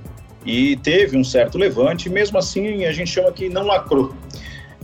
e 0.44 0.76
teve 0.76 1.16
um 1.16 1.24
certo 1.24 1.56
levante, 1.56 2.08
mesmo 2.08 2.38
assim 2.38 2.84
a 2.84 2.92
gente 2.92 3.10
chama 3.10 3.32
que 3.32 3.48
não 3.48 3.66
lacrou. 3.66 4.12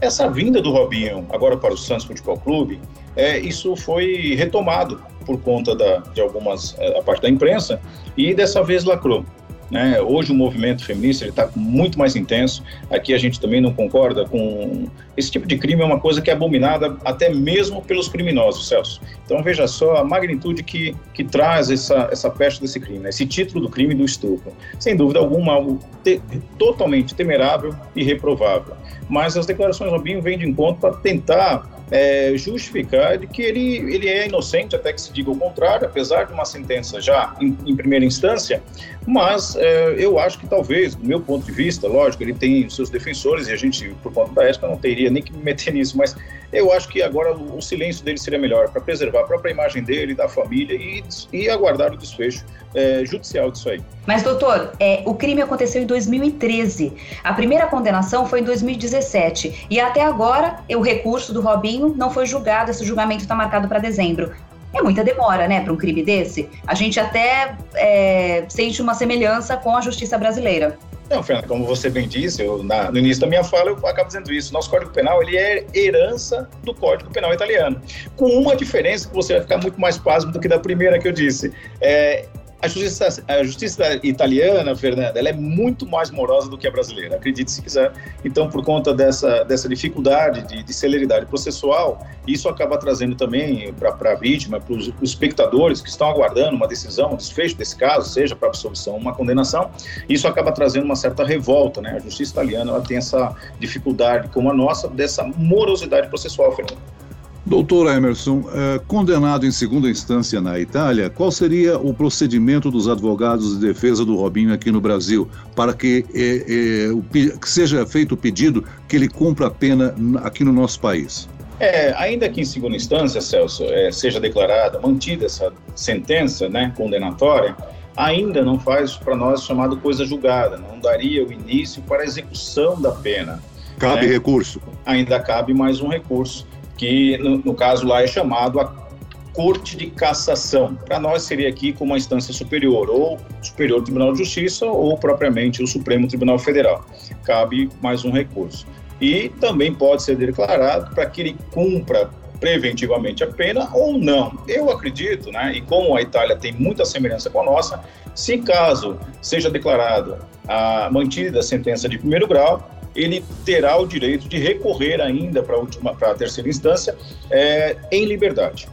Essa 0.00 0.28
vinda 0.28 0.62
do 0.62 0.70
Robinho 0.70 1.26
agora 1.30 1.56
para 1.56 1.74
o 1.74 1.76
Santos 1.76 2.04
Futebol 2.04 2.38
Clube, 2.38 2.80
é, 3.16 3.38
isso 3.38 3.74
foi 3.74 4.34
retomado 4.36 5.02
por 5.26 5.40
conta 5.40 5.74
da, 5.74 5.98
de 5.98 6.20
algumas, 6.20 6.76
é, 6.78 6.98
a 6.98 7.02
parte 7.02 7.22
da 7.22 7.28
imprensa, 7.28 7.80
e 8.16 8.32
dessa 8.32 8.62
vez 8.62 8.84
lacrou. 8.84 9.24
Né? 9.70 10.00
Hoje 10.00 10.32
o 10.32 10.34
movimento 10.34 10.84
feminista 10.84 11.26
está 11.26 11.48
muito 11.54 11.98
mais 11.98 12.16
intenso. 12.16 12.62
Aqui 12.90 13.12
a 13.12 13.18
gente 13.18 13.38
também 13.38 13.60
não 13.60 13.72
concorda 13.72 14.24
com 14.24 14.86
esse 15.16 15.30
tipo 15.30 15.46
de 15.46 15.58
crime 15.58 15.82
é 15.82 15.84
uma 15.84 16.00
coisa 16.00 16.22
que 16.22 16.30
é 16.30 16.32
abominada 16.32 16.96
até 17.04 17.28
mesmo 17.28 17.82
pelos 17.82 18.08
criminosos, 18.08 18.68
Celso. 18.68 19.00
Então 19.24 19.42
veja 19.42 19.66
só 19.66 19.96
a 19.96 20.04
magnitude 20.04 20.62
que, 20.62 20.96
que 21.12 21.24
traz 21.24 21.70
essa, 21.70 22.08
essa 22.10 22.30
peste 22.30 22.60
desse 22.60 22.80
crime, 22.80 23.00
né? 23.00 23.08
esse 23.10 23.26
título 23.26 23.66
do 23.66 23.70
crime 23.70 23.94
do 23.94 24.04
estupro. 24.04 24.52
Sem 24.78 24.96
dúvida 24.96 25.18
alguma, 25.18 25.52
algo 25.52 25.80
te, 26.02 26.20
totalmente 26.58 27.14
temerável 27.14 27.74
e 27.94 28.02
reprovável. 28.02 28.74
Mas 29.08 29.36
as 29.36 29.46
declarações 29.46 29.90
do 29.90 29.96
Robinho 29.96 30.22
vêm 30.22 30.38
de 30.38 30.48
encontro 30.48 30.80
para 30.80 30.94
tentar 30.94 31.77
é, 31.90 32.32
justificar 32.36 33.18
que 33.18 33.42
ele, 33.42 33.76
ele 33.94 34.08
é 34.08 34.26
inocente, 34.26 34.76
até 34.76 34.92
que 34.92 35.00
se 35.00 35.12
diga 35.12 35.30
o 35.30 35.36
contrário, 35.36 35.86
apesar 35.86 36.24
de 36.24 36.32
uma 36.32 36.44
sentença 36.44 37.00
já 37.00 37.34
em, 37.40 37.56
em 37.66 37.76
primeira 37.76 38.04
instância, 38.04 38.62
mas 39.06 39.56
é, 39.56 39.94
eu 39.98 40.18
acho 40.18 40.38
que 40.38 40.46
talvez, 40.46 40.94
do 40.94 41.04
meu 41.04 41.20
ponto 41.20 41.46
de 41.46 41.52
vista, 41.52 41.88
lógico, 41.88 42.22
ele 42.22 42.34
tem 42.34 42.66
os 42.66 42.76
seus 42.76 42.90
defensores 42.90 43.48
e 43.48 43.52
a 43.52 43.56
gente, 43.56 43.88
por 44.02 44.12
conta 44.12 44.32
da 44.34 44.44
ética, 44.44 44.68
não 44.68 44.76
teria 44.76 45.10
nem 45.10 45.22
que 45.22 45.32
me 45.32 45.42
meter 45.42 45.72
nisso, 45.74 45.96
mas 45.96 46.14
eu 46.52 46.72
acho 46.72 46.88
que 46.88 47.02
agora 47.02 47.34
o, 47.34 47.60
silêncio 47.60 48.04
dele 48.04 48.18
seria 48.18 48.38
melhor 48.38 48.70
para 48.70 48.80
preservar 48.80 49.20
a 49.20 49.24
própria 49.24 49.50
imagem 49.50 49.82
dele, 49.82 50.14
da 50.14 50.28
família 50.28 50.74
e, 50.74 51.04
e 51.32 51.48
aguardar 51.48 51.92
o 51.92 51.96
desfecho 51.96 52.44
é, 52.74 53.04
judicial 53.04 53.50
disso 53.50 53.68
aí. 53.68 53.82
Mas, 54.06 54.22
doutor, 54.22 54.72
é, 54.80 55.02
o 55.04 55.14
crime 55.14 55.42
aconteceu 55.42 55.82
em 55.82 55.86
2013. 55.86 56.92
A 57.22 57.34
primeira 57.34 57.66
condenação 57.66 58.26
foi 58.26 58.40
em 58.40 58.44
2017. 58.44 59.66
E 59.68 59.78
até 59.78 60.02
agora, 60.02 60.60
o 60.70 60.80
recurso 60.80 61.32
do 61.32 61.40
Robinho 61.40 61.94
não 61.96 62.10
foi 62.10 62.26
julgado. 62.26 62.70
Esse 62.70 62.84
julgamento 62.84 63.22
está 63.22 63.34
marcado 63.34 63.68
para 63.68 63.78
dezembro. 63.78 64.32
É 64.72 64.82
muita 64.82 65.02
demora, 65.02 65.48
né, 65.48 65.62
para 65.62 65.72
um 65.72 65.76
crime 65.76 66.02
desse. 66.02 66.48
A 66.66 66.74
gente 66.74 67.00
até 67.00 67.56
é, 67.74 68.44
sente 68.48 68.82
uma 68.82 68.94
semelhança 68.94 69.56
com 69.56 69.74
a 69.74 69.80
justiça 69.80 70.18
brasileira. 70.18 70.78
Não, 71.08 71.22
Fernando, 71.22 71.46
como 71.46 71.64
você 71.64 71.88
bem 71.88 72.06
disse, 72.06 72.42
eu, 72.42 72.62
na, 72.62 72.90
no 72.90 72.98
início 72.98 73.22
da 73.22 73.26
minha 73.26 73.42
fala 73.42 73.70
eu 73.70 73.86
acabo 73.86 74.08
dizendo 74.08 74.32
isso. 74.32 74.52
Nosso 74.52 74.68
Código 74.68 74.90
Penal 74.90 75.22
ele 75.22 75.36
é 75.36 75.66
herança 75.74 76.48
do 76.62 76.74
Código 76.74 77.10
Penal 77.10 77.32
italiano, 77.32 77.80
com 78.14 78.26
uma 78.26 78.54
diferença 78.54 79.08
que 79.08 79.14
você 79.14 79.34
vai 79.34 79.42
ficar 79.42 79.58
muito 79.58 79.80
mais 79.80 79.96
pasmo 79.96 80.30
do 80.32 80.38
que 80.38 80.48
da 80.48 80.58
primeira 80.58 80.98
que 80.98 81.08
eu 81.08 81.12
disse. 81.12 81.52
É, 81.80 82.26
a 82.60 82.66
justiça, 82.66 83.22
a 83.28 83.44
justiça 83.44 84.00
italiana, 84.02 84.74
Fernanda, 84.74 85.16
ela 85.18 85.28
é 85.28 85.32
muito 85.32 85.86
mais 85.86 86.10
morosa 86.10 86.50
do 86.50 86.58
que 86.58 86.66
a 86.66 86.70
brasileira, 86.70 87.14
acredite 87.14 87.52
se 87.52 87.62
quiser. 87.62 87.92
Então, 88.24 88.48
por 88.48 88.64
conta 88.64 88.92
dessa, 88.92 89.44
dessa 89.44 89.68
dificuldade 89.68 90.42
de, 90.42 90.64
de 90.64 90.74
celeridade 90.74 91.26
processual, 91.26 92.04
isso 92.26 92.48
acaba 92.48 92.76
trazendo 92.76 93.14
também 93.14 93.72
para 93.74 94.12
a 94.12 94.14
vítima, 94.14 94.58
para 94.58 94.74
os 94.74 94.92
espectadores 95.00 95.80
que 95.80 95.88
estão 95.88 96.08
aguardando 96.08 96.56
uma 96.56 96.66
decisão, 96.66 97.12
um 97.12 97.16
desfecho 97.16 97.56
desse 97.56 97.76
caso, 97.76 98.10
seja 98.10 98.34
para 98.34 98.48
absolvição 98.48 98.96
uma 98.96 99.14
condenação, 99.14 99.70
isso 100.08 100.26
acaba 100.26 100.50
trazendo 100.50 100.84
uma 100.84 100.96
certa 100.96 101.24
revolta. 101.24 101.80
Né? 101.80 101.92
A 101.96 102.00
justiça 102.00 102.32
italiana 102.32 102.72
ela 102.72 102.80
tem 102.80 102.96
essa 102.96 103.36
dificuldade, 103.60 104.28
como 104.30 104.50
a 104.50 104.54
nossa, 104.54 104.88
dessa 104.88 105.22
morosidade 105.24 106.08
processual, 106.08 106.54
Fernanda. 106.56 106.97
Doutor 107.46 107.90
Emerson, 107.90 108.44
eh, 108.52 108.80
condenado 108.86 109.46
em 109.46 109.50
segunda 109.50 109.88
instância 109.88 110.40
na 110.40 110.60
Itália, 110.60 111.08
qual 111.08 111.30
seria 111.30 111.78
o 111.78 111.94
procedimento 111.94 112.70
dos 112.70 112.88
advogados 112.88 113.58
de 113.58 113.66
defesa 113.66 114.04
do 114.04 114.16
Robinho 114.16 114.52
aqui 114.52 114.70
no 114.70 114.80
Brasil 114.80 115.28
para 115.56 115.72
que, 115.72 116.04
eh, 116.14 116.44
eh, 116.46 117.38
que 117.40 117.48
seja 117.48 117.86
feito 117.86 118.12
o 118.12 118.16
pedido 118.16 118.64
que 118.86 118.96
ele 118.96 119.08
cumpra 119.08 119.46
a 119.46 119.50
pena 119.50 119.94
aqui 120.22 120.44
no 120.44 120.52
nosso 120.52 120.78
país? 120.80 121.28
É, 121.60 121.92
ainda 121.96 122.28
que 122.28 122.40
em 122.40 122.44
segunda 122.44 122.76
instância, 122.76 123.20
Celso, 123.20 123.64
é, 123.64 123.90
seja 123.90 124.20
declarada, 124.20 124.78
mantida 124.78 125.26
essa 125.26 125.52
sentença 125.74 126.48
né, 126.48 126.72
condenatória, 126.76 127.56
ainda 127.96 128.44
não 128.44 128.60
faz 128.60 128.96
para 128.96 129.16
nós 129.16 129.42
chamado 129.42 129.76
coisa 129.78 130.04
julgada, 130.04 130.56
não 130.56 130.78
daria 130.78 131.26
o 131.26 131.32
início 131.32 131.82
para 131.82 132.02
a 132.02 132.04
execução 132.04 132.80
da 132.80 132.92
pena. 132.92 133.42
Cabe 133.78 134.06
né? 134.06 134.12
recurso. 134.12 134.60
Ainda 134.86 135.18
cabe 135.18 135.52
mais 135.52 135.80
um 135.80 135.88
recurso 135.88 136.46
que 136.78 137.18
no, 137.18 137.38
no 137.38 137.54
caso 137.54 137.86
lá 137.86 138.02
é 138.02 138.06
chamado 138.06 138.58
a 138.60 138.88
Corte 139.34 139.76
de 139.76 139.86
Cassação. 139.86 140.74
Para 140.74 140.98
nós 140.98 141.22
seria 141.22 141.48
aqui 141.48 141.72
como 141.72 141.92
uma 141.92 141.98
instância 141.98 142.32
superior, 142.32 142.88
ou 142.90 143.18
Superior 143.42 143.82
Tribunal 143.82 144.12
de 144.12 144.18
Justiça, 144.18 144.66
ou 144.66 144.96
propriamente 144.96 145.62
o 145.62 145.66
Supremo 145.66 146.08
Tribunal 146.08 146.38
Federal. 146.38 146.84
Cabe 147.24 147.68
mais 147.82 148.04
um 148.04 148.10
recurso. 148.10 148.66
E 149.00 149.28
também 149.40 149.72
pode 149.72 150.02
ser 150.02 150.16
declarado 150.16 150.92
para 150.92 151.06
que 151.06 151.20
ele 151.20 151.36
cumpra 151.52 152.10
preventivamente 152.40 153.22
a 153.22 153.28
pena 153.28 153.68
ou 153.72 153.96
não. 153.98 154.36
Eu 154.48 154.70
acredito, 154.70 155.30
né, 155.30 155.52
e 155.54 155.60
como 155.60 155.96
a 155.96 156.02
Itália 156.02 156.36
tem 156.36 156.52
muita 156.52 156.84
semelhança 156.84 157.30
com 157.30 157.40
a 157.40 157.44
nossa, 157.44 157.80
se 158.14 158.38
caso 158.38 158.98
seja 159.20 159.50
declarado 159.50 160.18
a 160.48 160.88
mantida 160.90 161.40
a 161.40 161.42
sentença 161.42 161.88
de 161.88 161.98
primeiro 161.98 162.26
grau, 162.26 162.68
ele 162.94 163.24
terá 163.44 163.76
o 163.76 163.86
direito 163.86 164.28
de 164.28 164.38
recorrer 164.38 165.00
ainda 165.00 165.42
para 165.42 165.56
a 165.56 165.58
última, 165.58 165.94
para 165.94 166.12
a 166.12 166.14
terceira 166.14 166.48
instância, 166.48 166.96
é, 167.30 167.76
em 167.90 168.04
liberdade. 168.04 168.68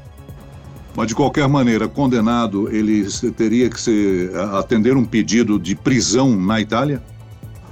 Mas 0.95 1.07
de 1.07 1.15
qualquer 1.15 1.47
maneira, 1.47 1.87
condenado, 1.87 2.73
ele 2.73 3.05
teria 3.35 3.69
que 3.69 3.79
se 3.79 4.29
atender 4.53 4.95
um 4.95 5.03
pedido 5.03 5.59
de 5.59 5.75
prisão 5.75 6.35
na 6.35 6.61
Itália? 6.61 7.03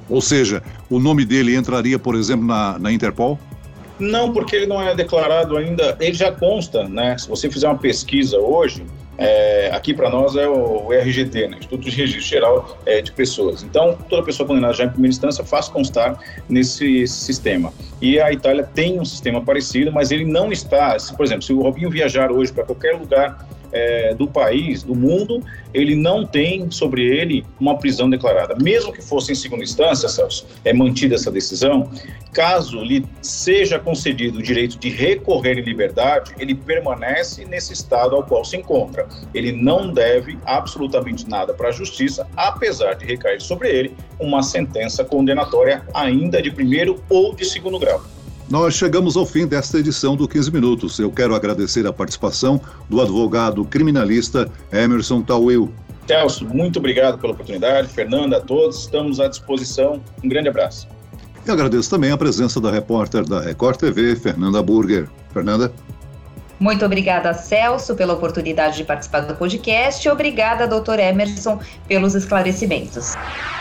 Ou 0.10 0.22
seja, 0.22 0.62
o 0.90 1.00
nome 1.00 1.24
dele 1.24 1.56
entraria, 1.56 1.98
por 1.98 2.16
exemplo, 2.16 2.46
na, 2.46 2.78
na 2.78 2.92
Interpol? 2.92 3.40
Não, 3.98 4.34
porque 4.34 4.58
ele 4.58 4.66
não 4.66 4.82
é 4.82 4.94
declarado 4.94 5.56
ainda. 5.56 5.96
Ele 6.02 6.14
já 6.14 6.32
consta, 6.32 6.88
né? 6.90 7.18
Se 7.18 7.30
você 7.30 7.50
fizer 7.50 7.68
uma 7.68 7.78
pesquisa 7.78 8.38
hoje, 8.38 8.86
é, 9.18 9.70
aqui 9.72 9.94
para 9.94 10.10
nós 10.10 10.36
é 10.36 10.48
o, 10.48 10.92
RGT, 10.92 11.48
né, 11.48 11.58
Instituto 11.58 11.90
de 11.90 11.92
Registro 11.92 12.28
Geral 12.28 12.78
é, 12.86 13.02
de 13.02 13.12
Pessoas. 13.12 13.64
Então, 13.64 13.98
toda 14.10 14.24
pessoa 14.24 14.48
condenada 14.48 14.74
já 14.74 14.86
em 14.86 14.90
primeira 14.90 15.14
instância 15.14 15.44
faz 15.44 15.70
constar 15.70 16.18
nesse 16.50 17.08
sistema. 17.08 17.72
E 18.02 18.20
a 18.20 18.32
Itália 18.32 18.64
tem 18.64 19.00
um 19.00 19.06
sistema 19.06 19.42
parecido, 19.42 19.92
mas 19.92 20.12
ele 20.12 20.26
não 20.26 20.52
está, 20.52 20.98
se, 20.98 21.16
por 21.16 21.26
exemplo, 21.26 21.44
se 21.44 21.54
o 21.54 21.62
Robinho 21.62 21.90
viajar 21.90 22.32
hoje 22.32 22.52
para 22.52 22.64
qualquer 22.64 22.96
lugar 22.96 23.48
é, 23.74 24.14
do 24.14 24.28
país, 24.28 24.84
do 24.84 24.96
mundo, 24.96 25.44
ele 25.74 25.96
não 25.96 26.26
tem 26.26 26.70
sobre 26.70 27.04
ele 27.04 27.44
uma 27.60 27.78
prisão 27.78 28.10
declarada. 28.10 28.56
Mesmo 28.62 28.94
que 28.94 29.02
fosse 29.02 29.32
em 29.32 29.36
segunda 29.36 29.64
instância, 29.64 30.08
Celso, 30.08 30.46
é 30.64 30.72
mantida 30.72 31.16
essa 31.16 31.32
decisão, 31.32 31.90
caso 32.32 32.82
lhe 32.84 33.06
seja 33.22 33.80
concedido 33.80 34.40
o 34.40 34.44
direito 34.44 34.78
de 34.78 34.90
recorrer 34.90 35.58
em 35.58 35.64
liberdade, 35.64 36.34
ele 36.40 36.56
permanece 36.56 37.46
nesse 37.46 37.74
estado 37.74 38.16
ao 38.16 38.24
qual 38.24 38.46
se 38.46 38.58
encontra. 38.58 39.08
Ele 39.34 39.52
não 39.52 39.92
deve 39.92 40.38
absolutamente 40.46 41.28
nada 41.28 41.54
para 41.54 41.70
a 41.70 41.72
justiça, 41.72 42.28
apesar 42.36 42.94
de 42.94 43.06
recair 43.06 43.42
sobre 43.42 43.70
ele 43.70 43.96
uma 44.20 44.44
sentença 44.44 45.04
condenatória 45.04 45.84
ainda 45.94 46.42
de 46.42 46.52
primeiro 46.52 47.04
ou 47.10 47.34
de 47.36 47.46
segundo 47.46 47.80
grau. 47.80 48.04
Nós 48.54 48.76
chegamos 48.76 49.18
ao 49.18 49.26
fim 49.26 49.48
desta 49.48 49.80
edição 49.80 50.16
do 50.16 50.28
15 50.28 50.52
Minutos. 50.52 51.00
Eu 51.00 51.12
quero 51.12 51.34
agradecer 51.34 51.88
a 51.88 51.92
participação 51.92 52.62
do 52.88 53.02
advogado 53.02 53.66
criminalista 53.66 54.48
Emerson 54.72 55.24
Tauil. 55.24 55.74
Celso, 56.06 56.46
muito 56.46 56.78
obrigado 56.78 57.18
pela 57.18 57.34
oportunidade. 57.34 57.88
Fernanda, 57.88 58.38
a 58.38 58.40
todos, 58.40 58.82
estamos 58.82 59.20
à 59.20 59.28
disposição. 59.28 60.00
Um 60.24 60.30
grande 60.30 60.50
abraço. 60.50 60.88
E 61.44 61.50
agradeço 61.50 61.90
também 61.90 62.12
a 62.12 62.18
presença 62.18 62.62
da 62.62 62.70
repórter 62.70 63.26
da 63.28 63.42
Record 63.42 63.76
TV, 63.78 64.16
Fernanda 64.16 64.62
Burger. 64.62 65.10
Fernanda? 65.34 65.74
Muito 66.64 66.86
obrigada, 66.86 67.34
Celso, 67.34 67.94
pela 67.94 68.14
oportunidade 68.14 68.78
de 68.78 68.86
participar 68.86 69.20
do 69.20 69.36
podcast. 69.36 70.08
Obrigada, 70.08 70.66
doutor 70.66 70.98
Emerson, 70.98 71.60
pelos 71.90 72.16
esclarecimentos. 72.16 73.16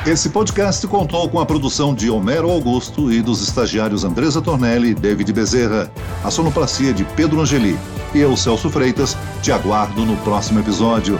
Esse 0.06 0.30
podcast 0.30 0.86
contou 0.86 1.28
com 1.28 1.40
a 1.40 1.44
produção 1.44 1.96
de 1.96 2.08
Homero 2.08 2.48
Augusto 2.48 3.12
e 3.12 3.20
dos 3.20 3.42
estagiários 3.42 4.04
Andresa 4.04 4.40
Tornelli 4.40 4.90
e 4.90 4.94
David 4.94 5.32
Bezerra, 5.32 5.90
a 6.22 6.30
sonoplastia 6.30 6.92
de 6.92 7.02
Pedro 7.16 7.40
Angeli. 7.40 7.76
E 8.14 8.20
eu, 8.20 8.36
Celso 8.36 8.70
Freitas, 8.70 9.16
te 9.42 9.50
aguardo 9.50 10.06
no 10.06 10.16
próximo 10.18 10.60
episódio. 10.60 11.18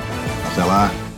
Até 0.53 0.63
lá! 0.63 1.12